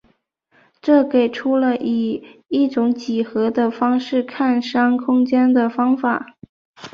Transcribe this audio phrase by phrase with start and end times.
[0.81, 6.35] 这给出了以一种几何的方式看商空间的方法。